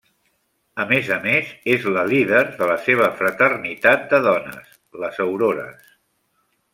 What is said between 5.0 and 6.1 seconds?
Les Aurores.